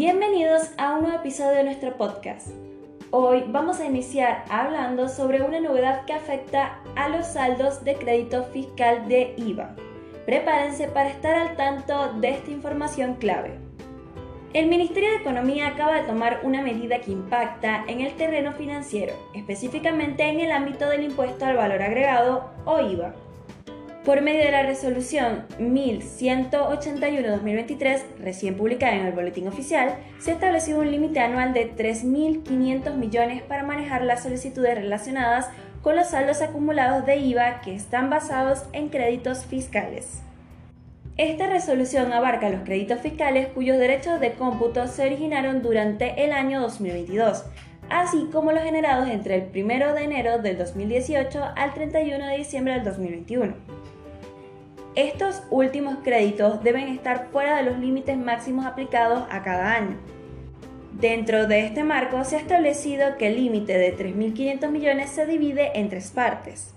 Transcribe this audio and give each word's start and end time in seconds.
Bienvenidos 0.00 0.70
a 0.78 0.94
un 0.94 1.02
nuevo 1.02 1.18
episodio 1.18 1.58
de 1.58 1.64
nuestro 1.64 1.98
podcast. 1.98 2.48
Hoy 3.10 3.44
vamos 3.48 3.80
a 3.80 3.84
iniciar 3.84 4.46
hablando 4.48 5.10
sobre 5.10 5.42
una 5.42 5.60
novedad 5.60 6.06
que 6.06 6.14
afecta 6.14 6.80
a 6.96 7.10
los 7.10 7.26
saldos 7.26 7.84
de 7.84 7.96
crédito 7.96 8.44
fiscal 8.44 9.08
de 9.08 9.34
IVA. 9.36 9.76
Prepárense 10.24 10.88
para 10.88 11.10
estar 11.10 11.34
al 11.34 11.54
tanto 11.54 12.14
de 12.14 12.30
esta 12.30 12.50
información 12.50 13.16
clave. 13.16 13.58
El 14.54 14.68
Ministerio 14.68 15.10
de 15.10 15.16
Economía 15.16 15.66
acaba 15.66 15.96
de 15.96 16.08
tomar 16.08 16.40
una 16.44 16.62
medida 16.62 17.02
que 17.02 17.12
impacta 17.12 17.84
en 17.86 18.00
el 18.00 18.14
terreno 18.14 18.54
financiero, 18.54 19.12
específicamente 19.34 20.22
en 20.22 20.40
el 20.40 20.50
ámbito 20.50 20.88
del 20.88 21.04
impuesto 21.04 21.44
al 21.44 21.58
valor 21.58 21.82
agregado 21.82 22.48
o 22.64 22.80
IVA. 22.80 23.14
Por 24.04 24.20
medio 24.22 24.44
de 24.44 24.50
la 24.50 24.62
resolución 24.62 25.44
1181-2023, 25.58 28.00
recién 28.18 28.56
publicada 28.56 28.94
en 28.94 29.04
el 29.04 29.12
Boletín 29.12 29.46
Oficial, 29.46 29.98
se 30.18 30.30
ha 30.30 30.34
establecido 30.34 30.80
un 30.80 30.90
límite 30.90 31.20
anual 31.20 31.52
de 31.52 31.70
3.500 31.76 32.94
millones 32.94 33.42
para 33.42 33.62
manejar 33.62 34.02
las 34.02 34.22
solicitudes 34.22 34.74
relacionadas 34.74 35.50
con 35.82 35.96
los 35.96 36.08
saldos 36.08 36.40
acumulados 36.40 37.04
de 37.04 37.16
IVA 37.16 37.60
que 37.60 37.74
están 37.74 38.08
basados 38.08 38.64
en 38.72 38.88
créditos 38.88 39.44
fiscales. 39.44 40.22
Esta 41.18 41.48
resolución 41.48 42.14
abarca 42.14 42.48
los 42.48 42.62
créditos 42.62 43.02
fiscales 43.02 43.48
cuyos 43.48 43.76
derechos 43.76 44.18
de 44.18 44.32
cómputo 44.32 44.86
se 44.86 45.04
originaron 45.04 45.60
durante 45.60 46.24
el 46.24 46.32
año 46.32 46.62
2022, 46.62 47.44
así 47.90 48.28
como 48.32 48.52
los 48.52 48.62
generados 48.62 49.08
entre 49.08 49.34
el 49.36 49.64
1 49.64 49.94
de 49.94 50.04
enero 50.04 50.38
del 50.38 50.56
2018 50.56 51.42
al 51.56 51.74
31 51.74 52.26
de 52.26 52.36
diciembre 52.38 52.74
del 52.74 52.84
2021. 52.84 53.54
Estos 54.94 55.42
últimos 55.50 55.98
créditos 56.02 56.62
deben 56.62 56.88
estar 56.88 57.28
fuera 57.30 57.56
de 57.56 57.64
los 57.64 57.78
límites 57.78 58.16
máximos 58.16 58.66
aplicados 58.66 59.24
a 59.30 59.42
cada 59.42 59.74
año. 59.74 59.96
Dentro 60.92 61.46
de 61.46 61.66
este 61.66 61.84
marco 61.84 62.24
se 62.24 62.36
ha 62.36 62.40
establecido 62.40 63.16
que 63.16 63.28
el 63.28 63.36
límite 63.36 63.78
de 63.78 63.96
3.500 63.96 64.70
millones 64.70 65.10
se 65.10 65.26
divide 65.26 65.78
en 65.78 65.88
tres 65.88 66.10
partes. 66.10 66.74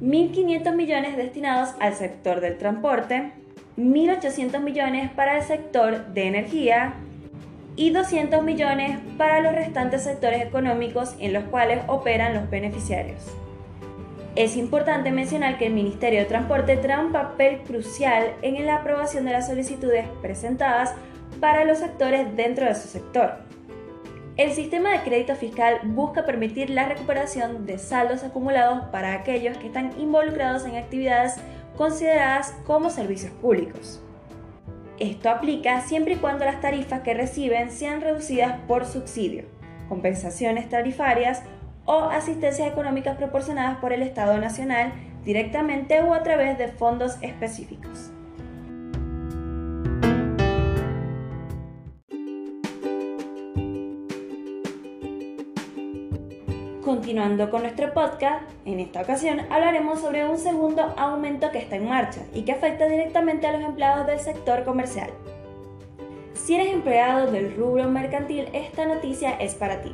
1.500 0.00 0.74
millones 0.74 1.16
destinados 1.16 1.74
al 1.78 1.94
sector 1.94 2.40
del 2.40 2.56
transporte, 2.56 3.32
1.800 3.76 4.60
millones 4.60 5.10
para 5.10 5.38
el 5.38 5.44
sector 5.44 6.06
de 6.14 6.26
energía 6.26 6.94
y 7.76 7.90
200 7.90 8.42
millones 8.42 8.98
para 9.16 9.40
los 9.40 9.54
restantes 9.54 10.04
sectores 10.04 10.42
económicos 10.42 11.14
en 11.18 11.32
los 11.32 11.44
cuales 11.44 11.82
operan 11.86 12.34
los 12.34 12.50
beneficiarios. 12.50 13.24
Es 14.36 14.56
importante 14.56 15.10
mencionar 15.10 15.58
que 15.58 15.66
el 15.66 15.72
Ministerio 15.72 16.20
de 16.20 16.26
Transporte 16.26 16.76
trae 16.76 17.04
un 17.04 17.12
papel 17.12 17.60
crucial 17.66 18.34
en 18.42 18.64
la 18.64 18.76
aprobación 18.76 19.24
de 19.24 19.32
las 19.32 19.48
solicitudes 19.48 20.06
presentadas 20.22 20.94
para 21.40 21.64
los 21.64 21.82
actores 21.82 22.36
dentro 22.36 22.66
de 22.66 22.74
su 22.74 22.88
sector. 22.88 23.50
El 24.36 24.52
sistema 24.52 24.92
de 24.92 25.00
crédito 25.00 25.34
fiscal 25.34 25.80
busca 25.84 26.24
permitir 26.24 26.70
la 26.70 26.88
recuperación 26.88 27.66
de 27.66 27.78
saldos 27.78 28.22
acumulados 28.22 28.84
para 28.86 29.12
aquellos 29.12 29.58
que 29.58 29.66
están 29.66 29.92
involucrados 30.00 30.64
en 30.64 30.76
actividades 30.76 31.34
consideradas 31.76 32.54
como 32.64 32.88
servicios 32.88 33.32
públicos. 33.32 34.00
Esto 35.00 35.30
aplica 35.30 35.80
siempre 35.80 36.12
y 36.12 36.16
cuando 36.18 36.44
las 36.44 36.60
tarifas 36.60 37.00
que 37.00 37.14
reciben 37.14 37.70
sean 37.70 38.02
reducidas 38.02 38.60
por 38.68 38.84
subsidio, 38.84 39.46
compensaciones 39.88 40.68
tarifarias 40.68 41.42
o 41.86 42.10
asistencias 42.10 42.68
económicas 42.68 43.16
proporcionadas 43.16 43.78
por 43.78 43.94
el 43.94 44.02
Estado 44.02 44.36
Nacional 44.36 44.92
directamente 45.24 46.02
o 46.02 46.12
a 46.12 46.22
través 46.22 46.58
de 46.58 46.68
fondos 46.68 47.16
específicos. 47.22 48.12
Continuando 57.10 57.50
con 57.50 57.62
nuestro 57.62 57.92
podcast, 57.92 58.44
en 58.64 58.78
esta 58.78 59.00
ocasión 59.00 59.40
hablaremos 59.50 59.98
sobre 59.98 60.24
un 60.28 60.38
segundo 60.38 60.94
aumento 60.96 61.50
que 61.50 61.58
está 61.58 61.74
en 61.74 61.88
marcha 61.88 62.20
y 62.32 62.42
que 62.42 62.52
afecta 62.52 62.86
directamente 62.86 63.48
a 63.48 63.52
los 63.52 63.62
empleados 63.62 64.06
del 64.06 64.20
sector 64.20 64.62
comercial. 64.62 65.10
Si 66.34 66.54
eres 66.54 66.72
empleado 66.72 67.32
del 67.32 67.56
rubro 67.56 67.90
mercantil, 67.90 68.46
esta 68.52 68.86
noticia 68.86 69.32
es 69.40 69.56
para 69.56 69.82
ti 69.82 69.92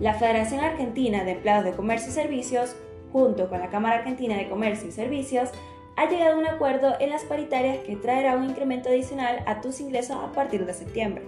la 0.00 0.12
Federación 0.12 0.60
Argentina 0.60 1.24
de 1.24 1.32
Empleados 1.32 1.64
de 1.64 1.72
Comercio 1.72 2.10
y 2.10 2.12
Servicios, 2.12 2.76
junto 3.10 3.48
con 3.48 3.60
la 3.60 3.70
Cámara 3.70 4.00
Argentina 4.00 4.36
de 4.36 4.50
Comercio 4.50 4.86
y 4.86 4.92
Servicios, 4.92 5.48
ha 5.96 6.10
llegado 6.10 6.34
a 6.34 6.38
un 6.40 6.46
acuerdo 6.46 6.94
en 7.00 7.08
las 7.08 7.24
paritarias 7.24 7.78
que 7.86 7.96
traerá 7.96 8.36
un 8.36 8.44
incremento 8.44 8.90
adicional 8.90 9.42
a 9.46 9.62
tus 9.62 9.80
ingresos 9.80 10.18
a 10.22 10.30
partir 10.32 10.66
de 10.66 10.74
septiembre. 10.74 11.24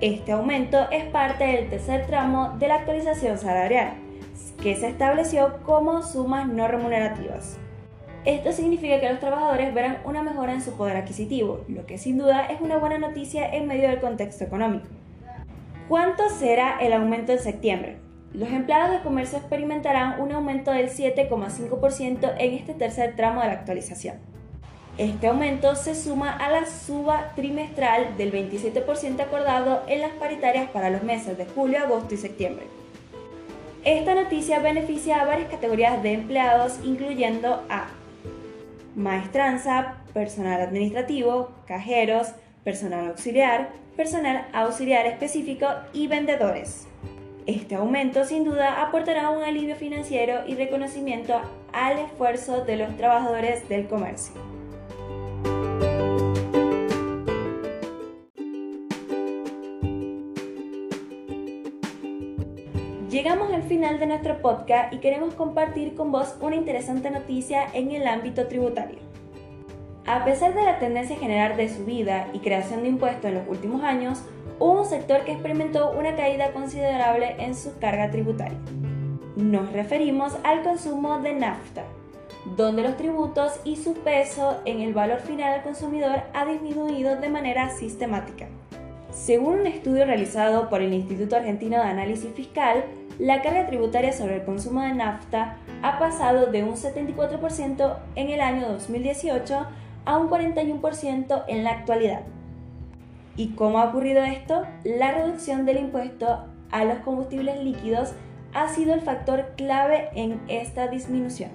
Este 0.00 0.32
aumento 0.32 0.88
es 0.90 1.04
parte 1.04 1.44
del 1.44 1.68
tercer 1.68 2.06
tramo 2.06 2.56
de 2.58 2.68
la 2.68 2.76
actualización 2.76 3.36
salarial, 3.36 4.07
que 4.62 4.76
se 4.76 4.88
estableció 4.88 5.58
como 5.64 6.02
sumas 6.02 6.48
no 6.48 6.68
remunerativas. 6.68 7.58
Esto 8.24 8.52
significa 8.52 9.00
que 9.00 9.08
los 9.08 9.20
trabajadores 9.20 9.72
verán 9.72 9.98
una 10.04 10.22
mejora 10.22 10.52
en 10.52 10.60
su 10.60 10.72
poder 10.72 10.96
adquisitivo, 10.96 11.64
lo 11.68 11.86
que 11.86 11.98
sin 11.98 12.18
duda 12.18 12.46
es 12.46 12.60
una 12.60 12.76
buena 12.76 12.98
noticia 12.98 13.48
en 13.54 13.66
medio 13.66 13.88
del 13.88 14.00
contexto 14.00 14.44
económico. 14.44 14.86
¿Cuánto 15.88 16.28
será 16.28 16.78
el 16.80 16.92
aumento 16.92 17.32
en 17.32 17.38
septiembre? 17.38 17.96
Los 18.34 18.50
empleados 18.50 18.90
de 18.90 19.02
comercio 19.02 19.38
experimentarán 19.38 20.20
un 20.20 20.32
aumento 20.32 20.70
del 20.70 20.90
7,5% 20.90 22.34
en 22.36 22.52
este 22.52 22.74
tercer 22.74 23.16
tramo 23.16 23.40
de 23.40 23.46
la 23.46 23.54
actualización. 23.54 24.16
Este 24.98 25.28
aumento 25.28 25.76
se 25.76 25.94
suma 25.94 26.32
a 26.32 26.50
la 26.50 26.66
suba 26.66 27.32
trimestral 27.36 28.16
del 28.18 28.32
27% 28.32 29.20
acordado 29.20 29.82
en 29.86 30.00
las 30.00 30.10
paritarias 30.10 30.68
para 30.70 30.90
los 30.90 31.04
meses 31.04 31.38
de 31.38 31.46
julio, 31.46 31.78
agosto 31.78 32.14
y 32.14 32.18
septiembre. 32.18 32.66
Esta 33.84 34.14
noticia 34.14 34.58
beneficia 34.58 35.20
a 35.20 35.24
varias 35.24 35.50
categorías 35.50 36.02
de 36.02 36.12
empleados, 36.12 36.78
incluyendo 36.84 37.62
a 37.70 37.86
maestranza, 38.96 39.98
personal 40.12 40.60
administrativo, 40.60 41.52
cajeros, 41.66 42.28
personal 42.64 43.08
auxiliar, 43.08 43.70
personal 43.96 44.48
auxiliar 44.52 45.06
específico 45.06 45.66
y 45.92 46.08
vendedores. 46.08 46.86
Este 47.46 47.76
aumento 47.76 48.24
sin 48.24 48.44
duda 48.44 48.82
aportará 48.82 49.30
un 49.30 49.42
alivio 49.42 49.76
financiero 49.76 50.46
y 50.46 50.54
reconocimiento 50.54 51.40
al 51.72 51.98
esfuerzo 51.98 52.64
de 52.64 52.76
los 52.76 52.96
trabajadores 52.96 53.68
del 53.68 53.86
comercio. 53.86 54.57
Llegamos 63.10 63.50
al 63.54 63.62
final 63.62 63.98
de 63.98 64.06
nuestro 64.06 64.42
podcast 64.42 64.92
y 64.92 64.98
queremos 64.98 65.32
compartir 65.32 65.94
con 65.94 66.12
vos 66.12 66.34
una 66.42 66.56
interesante 66.56 67.10
noticia 67.10 67.66
en 67.72 67.90
el 67.90 68.06
ámbito 68.06 68.48
tributario. 68.48 68.98
A 70.04 70.26
pesar 70.26 70.54
de 70.54 70.62
la 70.62 70.78
tendencia 70.78 71.16
general 71.16 71.56
de 71.56 71.70
subida 71.70 72.28
y 72.34 72.40
creación 72.40 72.82
de 72.82 72.90
impuestos 72.90 73.24
en 73.24 73.36
los 73.36 73.48
últimos 73.48 73.82
años, 73.82 74.20
hubo 74.58 74.82
un 74.82 74.84
sector 74.84 75.24
que 75.24 75.32
experimentó 75.32 75.92
una 75.92 76.16
caída 76.16 76.52
considerable 76.52 77.34
en 77.38 77.54
su 77.54 77.78
carga 77.78 78.10
tributaria. 78.10 78.58
Nos 79.36 79.72
referimos 79.72 80.36
al 80.44 80.62
consumo 80.62 81.18
de 81.20 81.32
nafta, 81.32 81.84
donde 82.56 82.82
los 82.82 82.98
tributos 82.98 83.58
y 83.64 83.76
su 83.76 83.94
peso 83.94 84.60
en 84.66 84.82
el 84.82 84.92
valor 84.92 85.20
final 85.20 85.54
al 85.54 85.62
consumidor 85.62 86.24
ha 86.34 86.44
disminuido 86.44 87.16
de 87.16 87.30
manera 87.30 87.70
sistemática. 87.70 88.48
Según 89.10 89.60
un 89.60 89.66
estudio 89.66 90.04
realizado 90.04 90.68
por 90.68 90.82
el 90.82 90.92
Instituto 90.92 91.36
Argentino 91.36 91.78
de 91.78 91.84
Análisis 91.84 92.30
Fiscal, 92.34 92.84
la 93.18 93.42
carga 93.42 93.66
tributaria 93.66 94.12
sobre 94.12 94.36
el 94.36 94.44
consumo 94.44 94.80
de 94.80 94.94
nafta 94.94 95.56
ha 95.82 95.98
pasado 95.98 96.46
de 96.46 96.62
un 96.62 96.74
74% 96.74 97.96
en 98.14 98.30
el 98.30 98.40
año 98.40 98.68
2018 98.68 99.66
a 100.04 100.16
un 100.16 100.30
41% 100.30 101.44
en 101.48 101.64
la 101.64 101.70
actualidad. 101.70 102.22
¿Y 103.36 103.50
cómo 103.50 103.78
ha 103.78 103.88
ocurrido 103.88 104.22
esto? 104.22 104.64
La 104.84 105.12
reducción 105.12 105.66
del 105.66 105.78
impuesto 105.78 106.44
a 106.70 106.84
los 106.84 106.98
combustibles 106.98 107.62
líquidos 107.62 108.12
ha 108.54 108.68
sido 108.68 108.94
el 108.94 109.00
factor 109.00 109.52
clave 109.56 110.08
en 110.14 110.40
esta 110.48 110.88
disminución. 110.88 111.50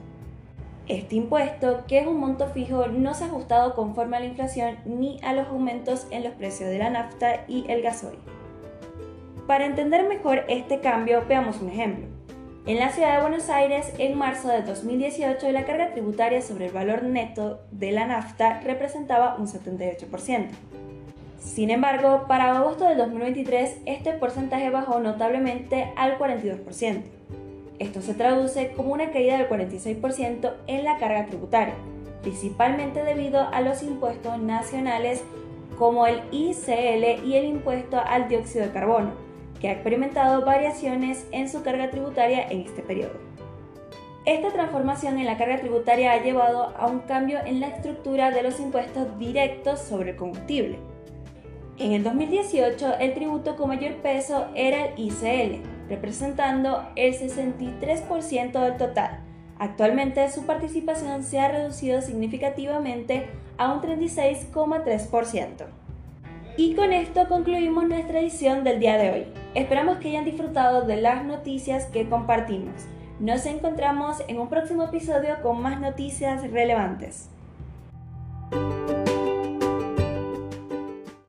Este 0.87 1.15
impuesto, 1.15 1.85
que 1.87 1.99
es 1.99 2.07
un 2.07 2.19
monto 2.19 2.47
fijo, 2.47 2.87
no 2.87 3.13
se 3.13 3.23
ha 3.23 3.27
ajustado 3.27 3.73
conforme 3.73 4.17
a 4.17 4.19
la 4.19 4.25
inflación 4.25 4.77
ni 4.85 5.17
a 5.23 5.33
los 5.33 5.47
aumentos 5.47 6.07
en 6.11 6.23
los 6.23 6.33
precios 6.33 6.69
de 6.69 6.79
la 6.79 6.89
nafta 6.89 7.45
y 7.47 7.65
el 7.69 7.81
gasoil. 7.81 8.19
Para 9.47 9.65
entender 9.65 10.07
mejor 10.07 10.45
este 10.47 10.79
cambio, 10.79 11.25
veamos 11.27 11.59
un 11.61 11.69
ejemplo. 11.69 12.05
En 12.65 12.79
la 12.79 12.91
ciudad 12.91 13.17
de 13.17 13.21
Buenos 13.21 13.49
Aires, 13.49 13.91
en 13.97 14.17
marzo 14.17 14.47
de 14.47 14.61
2018, 14.61 15.51
la 15.51 15.65
carga 15.65 15.91
tributaria 15.91 16.41
sobre 16.41 16.67
el 16.67 16.71
valor 16.71 17.03
neto 17.03 17.59
de 17.71 17.91
la 17.91 18.07
nafta 18.07 18.61
representaba 18.61 19.35
un 19.37 19.47
78%. 19.47 20.47
Sin 21.39 21.71
embargo, 21.71 22.23
para 22.25 22.57
agosto 22.57 22.87
de 22.87 22.95
2023, 22.95 23.79
este 23.85 24.13
porcentaje 24.13 24.69
bajó 24.69 25.01
notablemente 25.01 25.91
al 25.97 26.17
42%. 26.17 27.01
Esto 27.79 28.01
se 28.01 28.13
traduce 28.13 28.71
como 28.77 28.93
una 28.93 29.11
caída 29.11 29.37
del 29.37 29.49
46% 29.49 30.53
en 30.67 30.85
la 30.85 30.97
carga 30.99 31.25
tributaria, 31.25 31.75
principalmente 32.21 33.03
debido 33.03 33.41
a 33.41 33.59
los 33.59 33.83
impuestos 33.83 34.39
nacionales 34.39 35.21
como 35.77 36.07
el 36.07 36.21
ICL 36.31 37.25
y 37.25 37.35
el 37.35 37.43
impuesto 37.43 37.99
al 37.99 38.29
dióxido 38.29 38.65
de 38.65 38.71
carbono, 38.71 39.32
que 39.63 39.69
ha 39.69 39.71
experimentado 39.71 40.43
variaciones 40.43 41.25
en 41.31 41.47
su 41.47 41.63
carga 41.63 41.89
tributaria 41.89 42.45
en 42.49 42.63
este 42.63 42.81
periodo. 42.81 43.13
Esta 44.25 44.51
transformación 44.51 45.17
en 45.17 45.25
la 45.25 45.37
carga 45.37 45.61
tributaria 45.61 46.11
ha 46.11 46.21
llevado 46.21 46.73
a 46.77 46.87
un 46.87 46.99
cambio 46.99 47.39
en 47.45 47.61
la 47.61 47.67
estructura 47.67 48.31
de 48.31 48.43
los 48.43 48.59
impuestos 48.59 49.17
directos 49.17 49.79
sobre 49.79 50.11
el 50.11 50.17
combustible. 50.17 50.79
En 51.77 51.93
el 51.93 52.03
2018, 52.03 52.95
el 52.99 53.13
tributo 53.13 53.55
con 53.55 53.69
mayor 53.69 53.93
peso 54.01 54.47
era 54.53 54.87
el 54.87 54.99
ICL, 54.99 55.61
representando 55.87 56.85
el 56.97 57.13
63% 57.13 58.59
del 58.59 58.75
total. 58.75 59.21
Actualmente 59.59 60.29
su 60.29 60.45
participación 60.45 61.23
se 61.23 61.39
ha 61.39 61.47
reducido 61.47 62.01
significativamente 62.01 63.29
a 63.57 63.71
un 63.71 63.81
36,3%. 63.81 65.82
Y 66.55 66.75
con 66.75 66.93
esto 66.93 67.27
concluimos 67.27 67.87
nuestra 67.87 68.19
edición 68.19 68.63
del 68.63 68.79
día 68.79 68.99
de 68.99 69.09
hoy. 69.09 69.25
Esperamos 69.55 69.97
que 69.97 70.09
hayan 70.09 70.23
disfrutado 70.23 70.83
de 70.83 71.01
las 71.01 71.25
noticias 71.25 71.87
que 71.87 72.07
compartimos. 72.07 72.85
Nos 73.19 73.47
encontramos 73.47 74.17
en 74.27 74.39
un 74.39 74.49
próximo 74.49 74.83
episodio 74.83 75.41
con 75.41 75.63
más 75.63 75.81
noticias 75.81 76.47
relevantes. 76.51 77.32